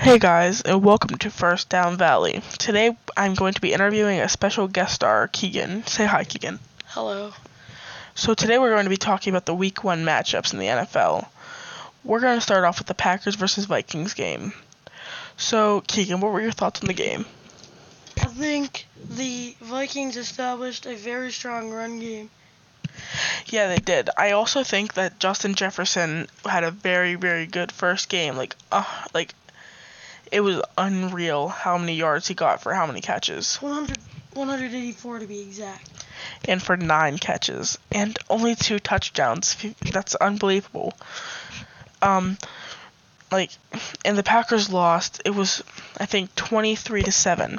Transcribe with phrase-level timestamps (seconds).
[0.00, 2.40] Hey guys, and welcome to First Down Valley.
[2.58, 5.86] Today I'm going to be interviewing a special guest star, Keegan.
[5.86, 6.58] Say hi, Keegan.
[6.86, 7.34] Hello.
[8.14, 11.28] So today we're going to be talking about the Week 1 matchups in the NFL.
[12.02, 14.54] We're going to start off with the Packers versus Vikings game.
[15.36, 17.26] So, Keegan, what were your thoughts on the game?
[18.22, 22.30] I think the Vikings established a very strong run game.
[23.46, 24.08] Yeah, they did.
[24.16, 28.36] I also think that Justin Jefferson had a very, very good first game.
[28.36, 29.34] Like, uh, like
[30.30, 33.56] it was unreal how many yards he got for how many catches.
[33.56, 33.98] 100,
[34.34, 35.88] 184 to be exact.
[36.46, 39.56] And for nine catches and only two touchdowns.
[39.92, 40.94] That's unbelievable.
[42.02, 42.38] Um,
[43.32, 43.50] like,
[44.04, 45.22] and the Packers lost.
[45.24, 45.62] It was,
[45.98, 47.58] I think, 23 to seven.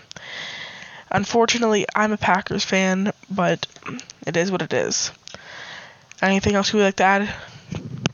[1.09, 3.67] Unfortunately, I'm a Packers fan, but
[4.25, 5.11] it is what it is.
[6.21, 7.33] Anything else you would like to add?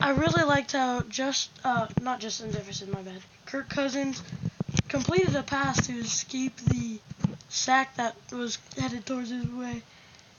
[0.00, 3.20] I really liked how just uh not Justin Jefferson, my bad.
[3.46, 4.22] Kirk Cousins
[4.88, 6.98] completed a pass to escape the
[7.48, 9.82] sack that was headed towards his way.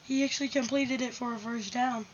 [0.04, 2.06] He actually completed it for a first down.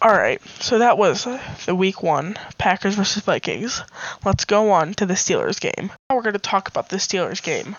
[0.00, 1.26] All right, so that was
[1.66, 3.82] the week one Packers versus Vikings.
[4.24, 5.90] Let's go on to the Steelers game.
[6.08, 7.74] Now we're going to talk about the Steelers game.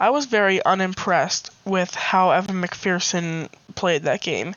[0.00, 4.54] I was very unimpressed with how Evan McPherson played that game.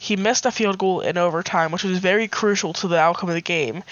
[0.00, 3.34] He missed a field goal in overtime, which was very crucial to the outcome of
[3.34, 3.84] the game,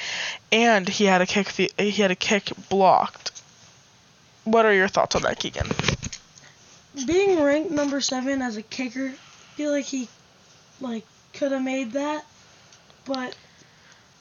[0.50, 3.41] and he had a kick he had a kick blocked.
[4.44, 5.68] What are your thoughts on that, Keegan?
[7.06, 10.08] Being ranked number seven as a kicker, I feel like he
[10.80, 12.24] like could have made that
[13.04, 13.34] but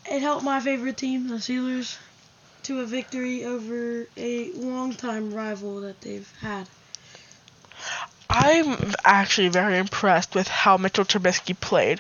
[0.09, 1.97] it helped my favorite team, the Steelers,
[2.63, 6.67] to a victory over a longtime rival that they've had.
[8.29, 11.99] I'm actually very impressed with how Mitchell Trubisky played.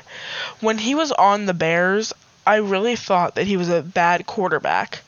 [0.61, 2.13] When he was on the Bears,
[2.47, 5.01] I really thought that he was a bad quarterback.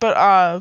[0.00, 0.60] But uh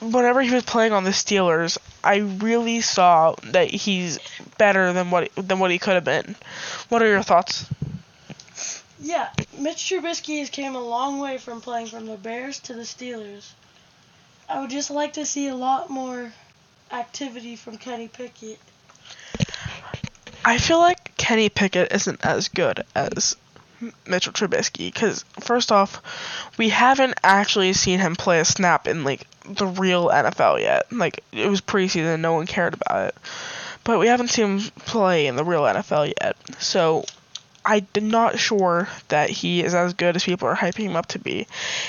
[0.00, 4.18] whenever he was playing on the Steelers, I really saw that he's
[4.58, 6.36] better than what than what he could have been.
[6.88, 7.66] What are your thoughts?
[9.02, 12.82] Yeah, Mitch Trubisky has came a long way from playing from the Bears to the
[12.82, 13.50] Steelers.
[14.48, 16.32] I would just like to see a lot more
[16.90, 18.58] activity from Kenny Pickett.
[20.44, 23.36] I feel like Kenny Pickett isn't as good as
[24.06, 26.02] Mitchell Trubisky because first off,
[26.58, 30.92] we haven't actually seen him play a snap in like the real NFL yet.
[30.92, 33.14] Like it was preseason, no one cared about it,
[33.84, 36.36] but we haven't seen him play in the real NFL yet.
[36.60, 37.04] So
[37.64, 41.18] I'm not sure that he is as good as people are hyping him up to
[41.18, 41.46] be.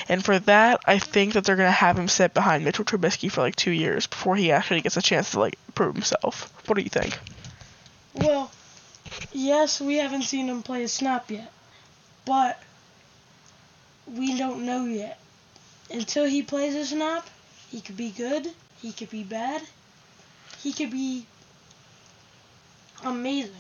[0.10, 3.42] And for that, I think that they're to have him sit behind Mitchell Trubisky for
[3.42, 6.52] like two years before he actually gets a chance to like prove himself.
[6.68, 7.18] What do you think?
[8.14, 8.52] Well,
[9.32, 11.52] yes, we haven't seen him play a snap yet,
[12.26, 12.62] but
[14.08, 15.20] we don't know yet.
[15.90, 17.28] Until he plays a snap,
[17.70, 18.48] he could be good,
[18.82, 19.62] he could be bad,
[20.60, 21.26] he could be
[23.04, 23.52] amazing.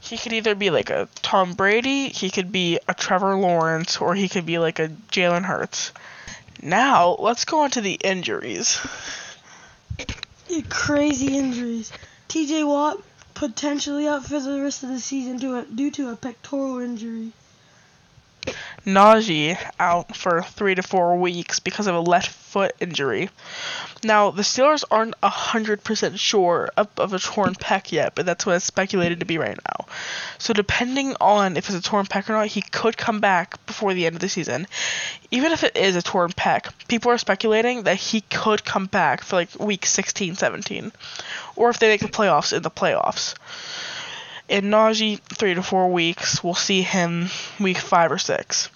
[0.00, 4.14] He could either be like a Tom Brady, he could be a Trevor Lawrence, or
[4.14, 5.92] he could be like a Jalen Hurts.
[6.62, 8.80] Now, let's go on to the injuries.
[10.68, 11.92] Crazy injuries.
[12.28, 13.02] TJ Watt
[13.34, 17.32] potentially out for the rest of the season due, due to a pectoral injury.
[18.86, 23.30] Najee out for three to four weeks because of a left foot injury.
[24.02, 28.56] Now, the Steelers aren't 100% sure of, of, a torn pec yet, but that's what
[28.56, 29.86] it's speculated to be right now.
[30.38, 33.94] So, depending on if it's a torn pec or not, he could come back before
[33.94, 34.66] the end of the season.
[35.30, 39.22] Even if it is a torn pec, people are speculating that he could come back
[39.22, 40.92] for like week 16, 17,
[41.56, 43.34] or if they make the playoffs in the playoffs.
[44.48, 47.28] In Najee, three to four weeks, we'll see him
[47.60, 48.70] week five or six.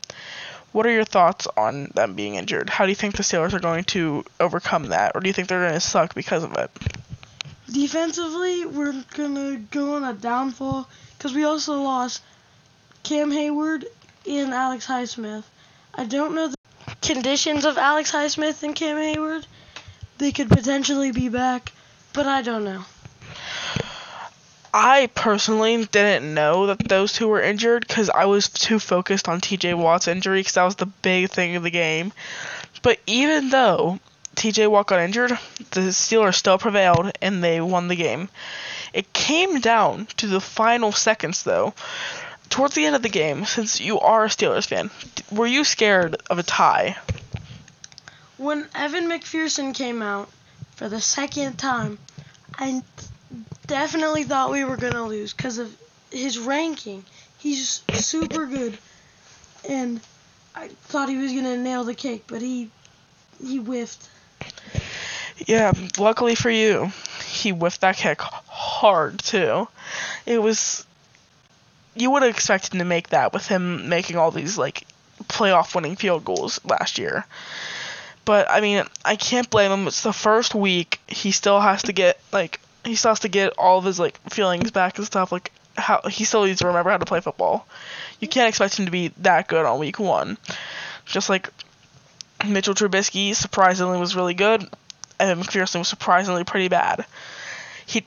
[0.72, 2.68] What are your thoughts on them being injured?
[2.68, 5.48] How do you think the Steelers are going to overcome that, or do you think
[5.48, 6.70] they're going to suck because of it?
[7.72, 12.22] Defensively, we're going to go on a downfall because we also lost
[13.02, 13.84] Cam Heyward
[14.28, 15.44] and Alex Highsmith.
[15.94, 16.56] I don't know the
[17.00, 19.46] conditions of Alex Highsmith and Cam Heyward.
[20.18, 21.72] They could potentially be back,
[22.12, 22.84] but I don't know.
[24.74, 29.40] I personally didn't know that those two were injured because I was too focused on
[29.40, 32.12] TJ Watt's injury because that was the big thing of the game.
[32.80, 34.00] But even though
[34.34, 35.38] TJ Watt got injured,
[35.72, 38.30] the Steelers still prevailed and they won the game.
[38.94, 41.75] It came down to the final seconds though.
[42.48, 44.90] Towards the end of the game, since you are a Steelers fan,
[45.30, 46.96] were you scared of a tie?
[48.36, 50.30] When Evan McPherson came out
[50.76, 51.98] for the second time,
[52.54, 52.82] I
[53.67, 55.75] definitely thought we were going to lose because of
[56.11, 57.05] his ranking.
[57.38, 58.79] He's super good.
[59.69, 60.00] And
[60.55, 62.70] I thought he was going to nail the cake, but he
[63.43, 64.08] he whiffed.
[65.46, 66.93] Yeah, luckily for you,
[67.26, 69.69] he whiffed that kick hard too.
[70.26, 70.87] It was
[71.94, 74.87] you would have expected to make that with him making all these like
[75.25, 77.26] playoff winning field goals last year.
[78.25, 79.87] But I mean, I can't blame him.
[79.87, 81.00] It's the first week.
[81.08, 84.70] He still has to get like he has to get all of his like feelings
[84.70, 85.32] back and stuff.
[85.32, 87.67] Like how he still needs to remember how to play football.
[88.20, 90.38] You can't expect him to be that good on week one.
[91.05, 91.49] Just like
[92.46, 94.69] Mitchell Trubisky surprisingly was really good,
[95.19, 97.05] and McPherson was surprisingly pretty bad.
[97.87, 98.05] He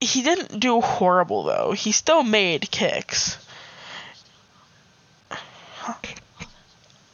[0.00, 1.72] he didn't do horrible though.
[1.72, 3.38] He still made kicks.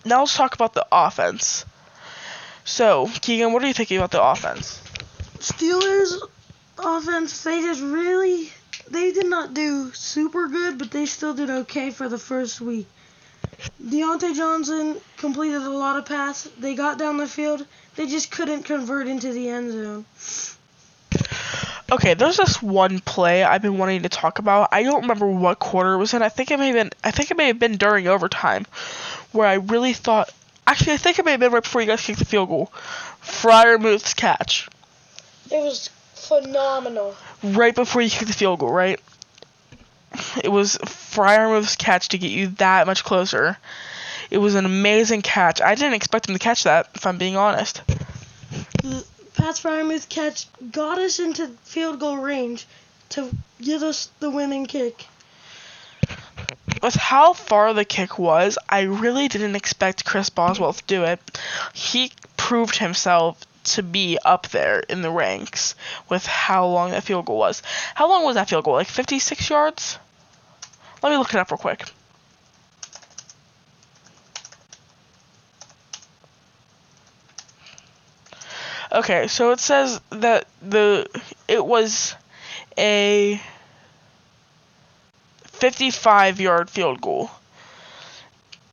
[0.05, 1.65] Now let's talk about the offense.
[2.65, 4.83] So, Keegan, what are you thinking about the offense?
[5.39, 6.15] Steelers
[6.79, 8.51] offense, they just really
[8.91, 12.87] they did not do super good, but they still did okay for the first week.
[13.83, 16.53] Diontae Johnson completed a lot of passes.
[16.59, 17.67] They got down the field.
[17.97, 20.05] They just couldn't convert into the end zone.
[21.91, 24.69] Okay, there's this one play I've been wanting to talk about.
[24.73, 26.23] I don't remember what quarter it was in.
[26.23, 28.67] I think it may have been I think it may have been during overtime
[29.33, 30.31] where I really thought
[30.67, 32.71] actually I think it may have been right before you guys kicked the field goal.
[33.23, 34.69] Freiermuth's catch.
[35.51, 37.15] It was phenomenal.
[37.43, 39.01] Right before you kicked the field goal, right?
[40.43, 43.59] It was Freiermuth's catch to get you that much closer.
[44.31, 45.61] It was an amazing catch.
[45.61, 47.83] I didn't expect him to catch that, if I'm being honest.
[48.83, 49.05] The
[49.35, 52.67] Pat Freiermuth catch got us into field goal range
[53.11, 53.31] to
[53.61, 55.07] give us the winning kick.
[56.83, 61.21] With how far the kick was, I really didn't expect Chris Boswell to do it.
[61.73, 63.41] He proved himself
[63.75, 65.75] to be up there in the ranks
[66.09, 67.63] with how long that field goal was.
[67.95, 68.75] How long was that field goal?
[68.75, 69.99] Like 56 yards?
[71.03, 71.85] Let me look it up real quick.
[78.91, 81.07] Okay, so it says that the
[81.47, 82.15] it was
[82.79, 83.41] a
[85.45, 87.31] 55 yard field goal.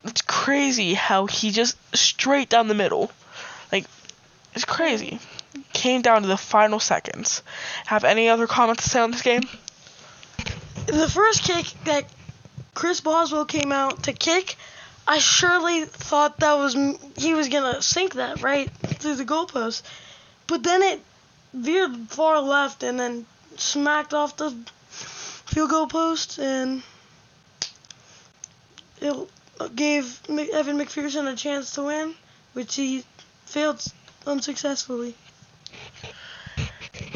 [0.04, 3.10] It's crazy how he just straight down the middle.
[3.70, 3.84] Like
[4.56, 5.20] it's crazy.
[5.74, 7.42] Came down to the final seconds.
[7.84, 9.42] Have any other comments to say on this game?
[10.86, 12.06] The first kick that
[12.72, 14.56] Chris Boswell came out to kick,
[15.06, 16.74] I surely thought that was
[17.16, 19.82] he was gonna sink that right through the goalpost,
[20.46, 21.00] but then it
[21.52, 23.26] veered far left and then
[23.56, 24.56] smacked off the
[24.90, 26.82] field goal post and
[29.00, 29.14] it
[29.74, 32.14] gave Evan McPherson a chance to win,
[32.54, 33.04] which he
[33.44, 33.80] failed
[34.26, 35.14] unsuccessfully.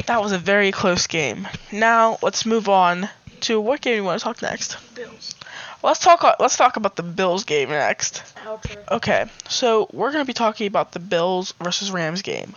[0.07, 1.47] That was a very close game.
[1.71, 3.09] Now let's move on
[3.41, 4.77] to what game you want to talk next.
[4.95, 5.35] Bills.
[5.83, 6.23] Let's talk.
[6.39, 8.23] Let's talk about the Bills game next.
[8.91, 12.55] Okay, so we're gonna be talking about the Bills versus Rams game.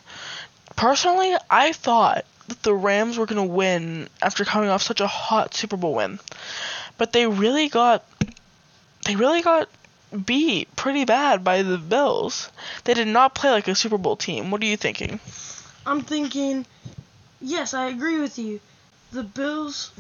[0.77, 5.55] Personally, I thought that the Rams were gonna win after coming off such a hot
[5.55, 6.21] Super Bowl win,
[6.99, 8.05] but they really got
[9.07, 9.69] they really got
[10.15, 12.51] beat pretty bad by the Bills.
[12.85, 14.51] They did not play like a Super Bowl team.
[14.51, 15.21] What are you thinking?
[15.87, 16.67] I'm thinking,
[17.41, 18.61] yes, I agree with you.
[19.13, 19.91] The Bills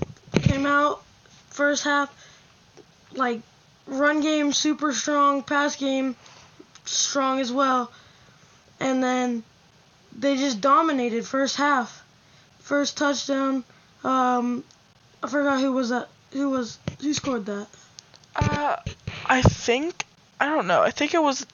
[0.42, 1.02] came out
[1.50, 2.10] first half
[3.16, 3.40] like
[3.86, 6.16] run game super strong, pass game
[6.84, 7.90] strong as well,
[8.80, 9.42] and then
[10.16, 12.02] they just dominated first half.
[12.60, 13.62] First touchdown,
[14.04, 14.64] um,
[15.22, 16.08] I forgot who was that.
[16.32, 17.66] Who was who scored that?
[18.34, 18.76] Uh,
[19.26, 20.03] I think
[20.40, 20.82] I don't know.
[20.82, 21.46] I think it was.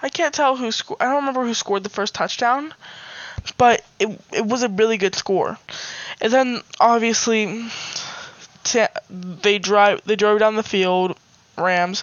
[0.00, 1.00] I can't tell who scored.
[1.00, 2.74] I don't remember who scored the first touchdown,
[3.56, 5.58] but it it was a really good score.
[6.20, 7.66] And then obviously,
[8.64, 11.18] t- they drive they drove down the field.
[11.58, 12.02] Rams,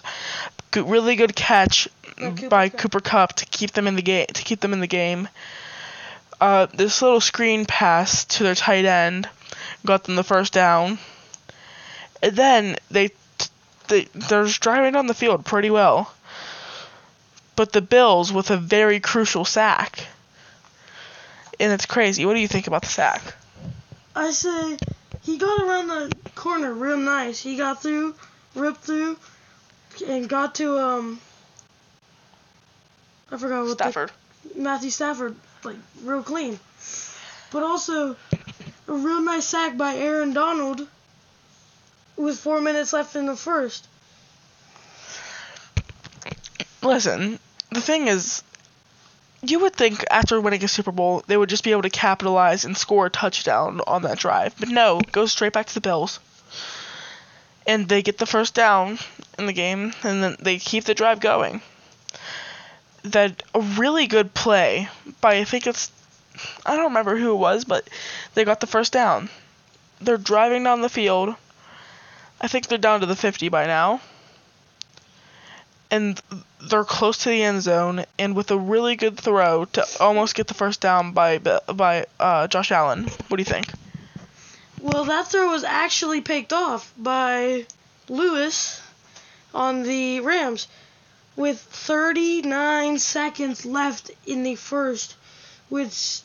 [0.70, 1.88] good, really good catch
[2.18, 2.80] Yeah, Cooper by Kupp.
[2.80, 5.28] Cooper Kupp to keep them in the game to keep them in the game.
[6.40, 9.28] Uh, this little screen pass to their tight end
[9.84, 10.98] got them the first down.
[12.22, 13.10] And then they
[13.90, 16.12] they they're driving down the field pretty well.
[17.56, 20.06] But the Bills with a very crucial sack.
[21.58, 22.24] And it's crazy.
[22.24, 23.34] What do you think about the sack?
[24.16, 24.78] I say
[25.22, 27.42] he got around the corner real nice.
[27.42, 28.14] He got through,
[28.54, 29.18] ripped through,
[30.06, 31.20] and got to um.
[33.30, 34.10] I forgot what the Stafford.
[34.56, 36.58] Matthew Stafford, like real clean.
[37.52, 38.16] But also
[38.88, 40.86] a real nice sack by Aaron Donald
[42.20, 43.88] with four minutes left in the first.
[46.82, 47.38] Listen,
[47.70, 48.42] the thing is,
[49.42, 52.64] you would think after winning a Super Bowl they would just be able to capitalize
[52.64, 56.20] and score a touchdown on that drive, but no, goes straight back to the Bills.
[57.66, 58.98] And they get the first down
[59.38, 61.62] in the game, and then they keep the drive going.
[63.02, 64.88] that a really good play
[65.20, 65.90] by I think it's
[66.64, 67.88] I don't remember who it was, but
[68.34, 69.28] they got the first down.
[70.00, 71.34] They're driving down the field.
[72.40, 74.00] I think they're down to the 50 by now.
[75.90, 76.20] And
[76.60, 80.46] they're close to the end zone and with a really good throw to almost get
[80.46, 83.08] the first down by by uh, Josh Allen.
[83.28, 83.66] What do you think?
[84.80, 87.66] Well, that throw was actually picked off by
[88.08, 88.80] Lewis
[89.52, 90.68] on the Rams
[91.36, 95.16] with 39 seconds left in the first,
[95.68, 96.20] which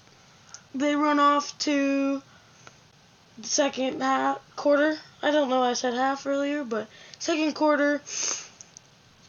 [0.74, 2.22] they run off to
[3.38, 4.98] the second half quarter.
[5.25, 5.63] I don't know.
[5.63, 8.00] I said half earlier, but second quarter,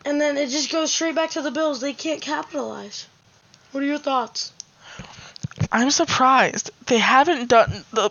[0.04, 1.80] and then it just goes straight back to the Bills.
[1.80, 3.06] They can't capitalize.
[3.72, 4.52] What are your thoughts?
[5.72, 8.10] I'm surprised they haven't done the.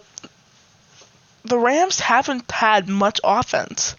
[1.44, 3.96] The Rams haven't had much offense.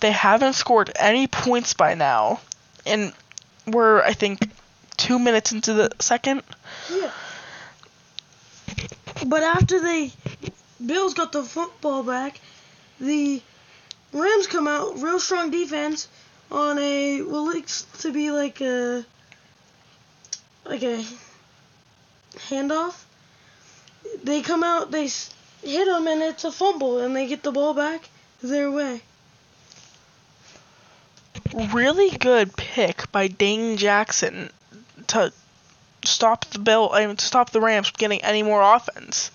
[0.00, 2.40] They haven't scored any points by now,
[2.84, 3.14] and
[3.66, 4.46] we're I think
[4.98, 6.42] two minutes into the second.
[6.92, 7.10] Yeah.
[9.24, 10.12] But after they
[10.84, 12.38] Bills got the football back,
[13.00, 13.42] the
[14.12, 16.08] Rams come out real strong defense
[16.50, 19.04] on a what looks to be like a
[20.64, 21.04] like a
[22.48, 23.04] handoff.
[24.22, 25.08] They come out, they
[25.62, 28.08] hit them, and it's a fumble, and they get the ball back
[28.42, 29.02] their way.
[31.72, 34.50] Really good pick by Dane Jackson
[35.08, 35.32] to
[36.04, 39.30] stop the Bill, I mean, to stop the Rams from getting any more offense.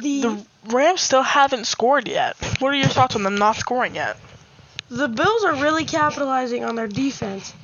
[0.00, 2.36] The, The Rams still haven't scored yet.
[2.60, 4.16] What are your thoughts on them not scoring yet?
[4.90, 7.54] the Bills are really capitalizing on their defense,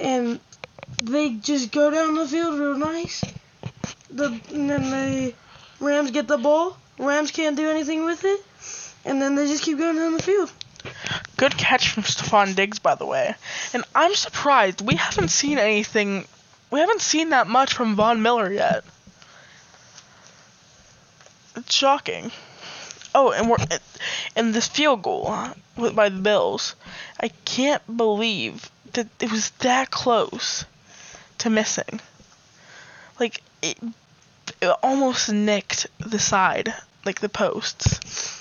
[0.00, 0.40] and
[1.02, 3.22] they just go down the field real nice.
[4.10, 5.34] The and then the
[5.80, 6.76] Rams get the ball.
[6.98, 8.40] Rams can't do anything with it,
[9.04, 10.52] and then they just keep going down the field.
[11.36, 13.34] Good catch from Stefon Diggs, by the way.
[13.72, 16.26] And I'm surprised we haven't seen anything.
[16.70, 18.84] We haven't seen that much from Von Miller yet.
[21.56, 22.30] It's shocking.
[23.14, 23.58] Oh, and we're
[24.34, 25.32] and this field goal
[25.76, 26.74] with by the Bills.
[27.20, 30.64] I can't believe that it was that close
[31.38, 32.00] to missing.
[33.20, 33.78] Like it,
[34.60, 38.40] it almost nicked the side, like the posts.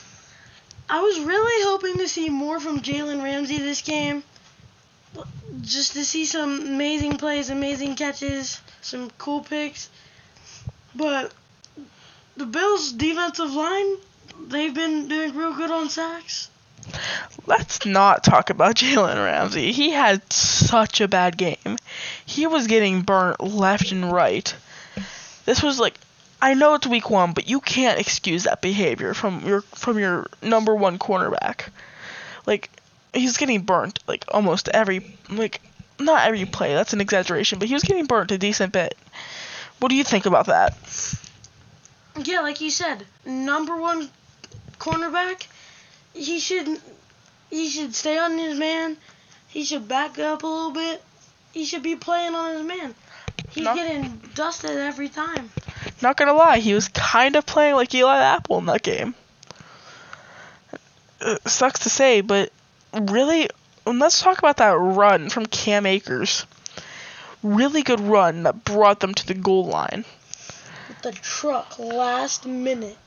[0.89, 4.23] I was really hoping to see more from Jalen Ramsey this game.
[5.61, 9.89] Just to see some amazing plays, amazing catches, some cool picks.
[10.95, 11.33] But
[12.37, 13.97] the Bills' defensive line,
[14.47, 16.49] they've been doing real good on sacks.
[17.45, 19.71] Let's not talk about Jalen Ramsey.
[19.71, 21.77] He had such a bad game.
[22.25, 24.53] He was getting burnt left and right.
[25.45, 25.95] This was like
[26.41, 30.27] I know it's week 1, but you can't excuse that behavior from your from your
[30.41, 31.69] number 1 cornerback.
[32.45, 32.69] Like
[33.13, 35.61] he's getting burnt like almost every like
[35.99, 38.97] not every play, that's an exaggeration, but he was getting burnt a decent bit.
[39.79, 40.75] What do you think about that?
[42.17, 44.09] Yeah, like you said, number one
[44.79, 45.47] cornerback.
[46.13, 46.79] He should
[47.49, 48.97] he should stay on his man.
[49.47, 51.03] He should back up a little bit.
[51.53, 52.95] He should be playing on his man.
[53.49, 53.75] He's No.
[53.75, 55.51] getting dusted every time.
[56.01, 59.15] Not gonna lie, he was kind of playing like Eli Apple in that game.
[61.21, 62.51] It sucks to say, but
[62.93, 63.47] really,
[63.85, 66.45] let's talk about that run from Cam Akers.
[67.41, 70.05] Really good run that brought them to the goal line.
[71.03, 72.97] With the truck last minute.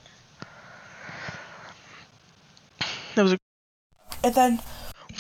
[3.15, 3.39] That was a,
[4.23, 4.63] and then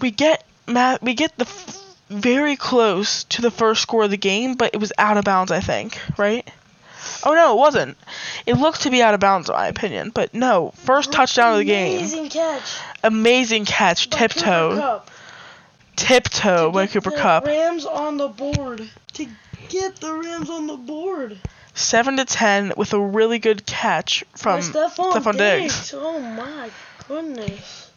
[0.02, 4.18] we get Matt, we get the f- very close to the first score of the
[4.18, 6.47] game, but it was out of bounds, I think, right?
[7.25, 7.97] Oh no, it wasn't.
[8.45, 10.73] It looked to be out of bounds, in my opinion, but no.
[10.76, 11.99] First touchdown of the game.
[11.99, 12.78] Amazing catch.
[13.02, 15.02] Amazing catch, by Cooper tiptoe,
[15.97, 17.47] tiptoe to by Cooper Kupp.
[17.47, 18.90] Rams on the board.
[19.14, 19.26] To
[19.68, 21.38] get the Rams on the board.
[21.76, 25.75] Seven to ten with a really good catch from Stefon, Stefon Diggs.
[25.75, 25.95] Diggs.
[25.95, 26.71] Oh my
[27.06, 27.90] goodness.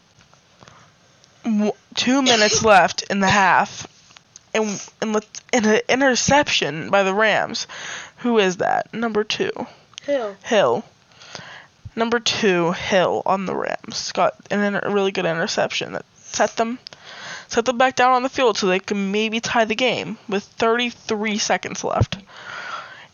[1.94, 3.86] Two minutes left in the half,
[4.52, 5.16] and and
[5.52, 7.66] and an interception by the Rams.
[8.18, 8.92] Who is that?
[8.92, 9.50] Number two,
[10.02, 10.36] Hill.
[10.44, 10.84] Hill.
[11.96, 16.56] Number two, Hill on the Rams got an inter- a really good interception that set
[16.56, 16.78] them
[17.48, 20.44] set them back down on the field so they can maybe tie the game with
[20.44, 22.18] 33 seconds left.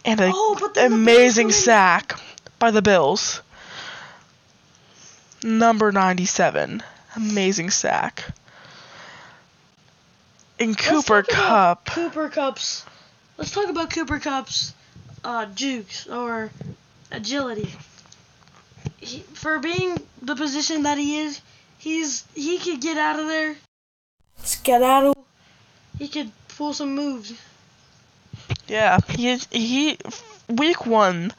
[0.07, 2.19] And an Oh, but the Bills amazing sack
[2.61, 3.43] by the Bills.
[5.43, 6.83] Number 97.
[7.17, 8.25] Amazing sack.
[10.61, 11.95] And Let's Cooper talk about Kupp.
[11.95, 12.87] Cooper Kupp's.
[13.37, 14.73] Let's talk about Cooper Kupp's
[15.25, 16.53] uh, jukes or
[17.11, 17.75] agility.
[18.99, 21.41] He, for being the position that he is,
[21.79, 23.57] he's he could get out of there,
[24.39, 25.27] skedaddle.
[25.99, 27.33] He could pull some moves.
[28.69, 29.99] Yeah, he he
[30.49, 31.33] week one,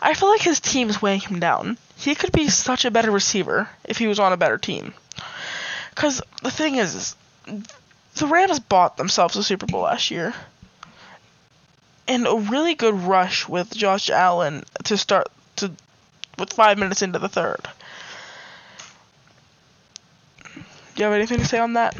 [0.00, 1.78] I feel like his team's weighing him down.
[1.96, 4.94] He could be such a better receiver if he was on a better team.
[5.94, 7.14] Cause the thing is,
[7.46, 10.34] the Rams bought themselves a Super Bowl last year,
[12.08, 15.72] and a really good rush with Josh Allen to start to
[16.38, 17.60] with five minutes into the third.
[20.54, 20.62] Do
[20.96, 21.94] you have anything to say on that?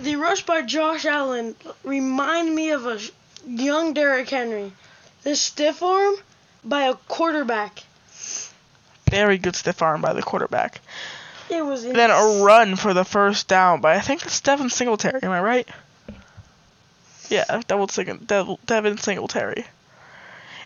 [0.00, 1.54] The rush by Josh Allen
[1.84, 2.98] remind me of a
[3.46, 4.72] young Derrick Henry.
[5.22, 6.14] This stiff arm
[6.64, 7.82] by a quarterback.
[9.10, 10.80] Very good stiff arm by the quarterback.
[11.50, 15.20] It was Then a run for the first down by I think it's Devin Singletary.
[15.22, 15.68] Am I right?
[17.28, 19.64] Yeah, Devin, Sing- Dev- Devin Singletary.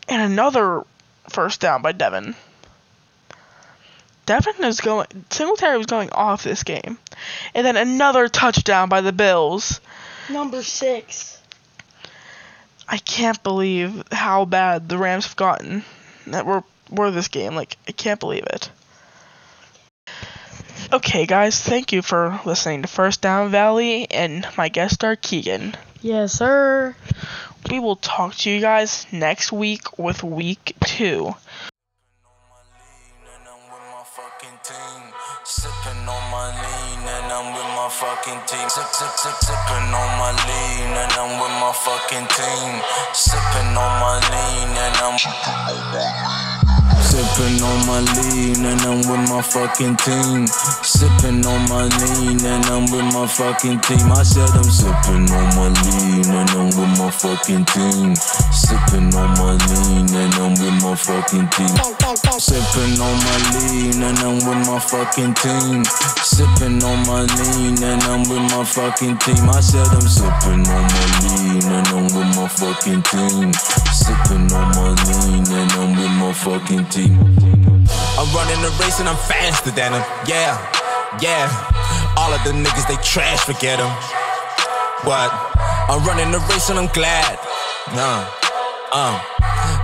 [0.08, 0.84] And another
[1.28, 2.34] first down by Devin.
[4.26, 5.06] Devin is going.
[5.30, 6.98] Singletary was going off this game,
[7.54, 9.80] and then another touchdown by the Bills.
[10.28, 11.35] number six.
[12.88, 15.84] I can't believe how bad the Rams have gotten
[16.26, 17.54] that were were this game.
[17.54, 18.70] Like I can't believe it.
[20.92, 25.74] Okay, guys, thank you for listening to First Down Valley and my guest star Keegan.
[26.00, 26.94] Yes, sir.
[27.68, 31.34] We will talk to you guys next week with week two.
[37.26, 38.68] And I'm with my fucking team.
[38.68, 42.72] Sip, sip, sip, sipping on my lean and I'm with my fucking team.
[43.12, 46.65] Sipping on my lean and I'm
[47.00, 50.46] sipping on my lean and I'm with my fucking team.
[50.82, 54.12] Sipping on my lean and I'm with my fucking team.
[54.12, 58.14] I said I'm sipping on my lean and I'm with my fucking team.
[58.52, 61.74] Sipping on my lean and I'm with my fucking team.
[62.38, 65.84] Sipping on my lean and I'm with my fucking team.
[66.22, 69.48] Sipping on my lean and I'm with my fucking team.
[69.48, 72.06] I said I'm sipping on my lean and I'm
[72.56, 73.52] fucking team.
[73.92, 77.20] Sipping on my lean and I'm with my fucking team.
[78.18, 80.04] I'm running the race and I'm faster than them.
[80.26, 80.56] Yeah,
[81.20, 81.48] yeah.
[82.16, 83.92] All of the niggas they trash, forget them.
[85.04, 85.30] What?
[85.88, 87.38] I'm running the race and I'm glad.
[87.94, 88.28] Nah,
[88.92, 89.36] uh.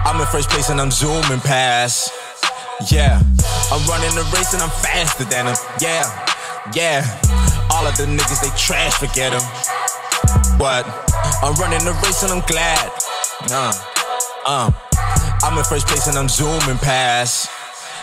[0.05, 2.13] I'm in first place and I'm zooming past.
[2.91, 3.21] Yeah,
[3.71, 5.57] I'm running the race and I'm faster than them.
[5.81, 6.05] Yeah,
[6.75, 7.03] yeah.
[7.71, 9.43] All of the niggas they trash, forget them.
[10.59, 11.12] What?
[11.43, 12.93] I'm running the race and I'm glad.
[14.47, 14.71] Uh.
[15.45, 17.51] I'm in first place and I'm zooming past.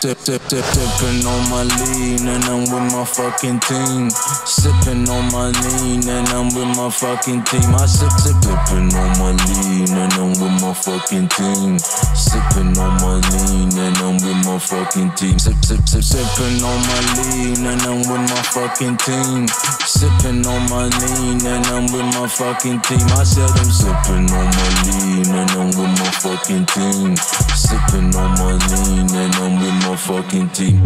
[0.02, 4.10] Dip, dip, dip, dipping on my lean and I'm with my fucking team.
[4.48, 7.76] Sipping on my lean and I'm with my fucking team.
[7.76, 11.80] I sip, sip, dipping on my lean and I'm with my fucking team.
[12.16, 15.38] Sipping on my lean and I'm with my fucking team.
[15.38, 19.48] Sip, sip, sip, sipping on my lean and I'm with my fucking team.
[19.84, 23.04] Sipping on my lean and I'm with my fucking team.
[23.20, 27.18] I said I'm sipping on my lean and I'm with my fucking team.
[27.52, 30.80] Sipping on my lean and I'm with my fucking team.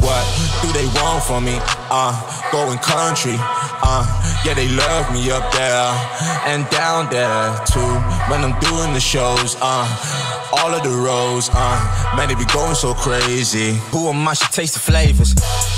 [0.00, 0.24] What
[0.62, 1.58] do they want from me?
[1.90, 2.12] Uh,
[2.52, 3.36] going country.
[3.82, 4.04] Uh,
[4.44, 5.92] yeah, they love me up there
[6.46, 7.92] and down there too.
[8.30, 9.84] When I'm doing the shows, uh,
[10.52, 13.74] all of the roads, uh, man, they be going so crazy.
[13.92, 14.34] Who am I?
[14.34, 15.32] She taste the flavors.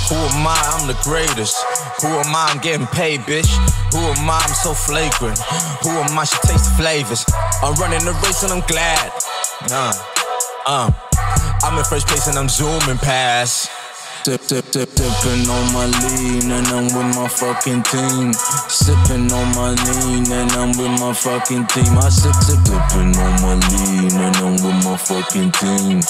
[0.09, 0.59] Who am I?
[0.75, 1.57] I'm the greatest.
[2.03, 2.51] Who am I?
[2.51, 3.51] I'm getting paid, bitch.
[3.93, 4.41] Who am I?
[4.43, 5.39] I'm so flagrant.
[5.83, 6.25] Who am I?
[6.25, 7.25] She taste the flavors.
[7.63, 9.13] I'm running the race and I'm glad.
[9.71, 9.93] Uh,
[10.67, 11.12] uh.
[11.65, 13.71] I'm in first place and I'm zooming past.
[14.25, 18.33] Dip, dip, dip, dipping on my lean and I'm with my fucking team.
[18.69, 21.99] Sipping on my lean and I'm with my fucking team.
[21.99, 26.01] I sip, sip, dipping on my lean and I'm with my fucking team.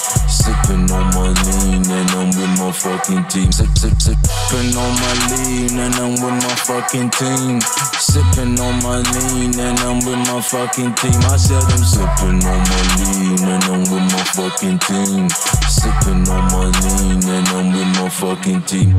[0.42, 3.52] Sipping on my lean and I'm with my fucking team.
[3.52, 7.61] Sip, sip, sipping on my lean and I'm with my fucking team.
[7.94, 11.14] Sipping on my lean and I'm with my fucking team.
[11.31, 15.31] I said I'm sipping on my lean and I'm with my fucking team.
[15.70, 18.90] Sipping on my lean and I'm with my fucking team.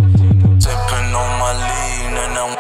[0.64, 2.56] Sipping on my lean and I'm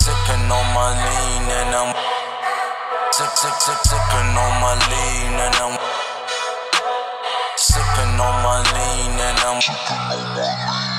[0.00, 1.94] sipping on my lean and I'm
[3.12, 5.85] sip sip sip sipping on my lean and I'm
[8.46, 10.95] my lean and I'm